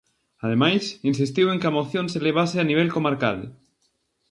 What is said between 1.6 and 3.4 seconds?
que a moción se levase a nivel comarcal.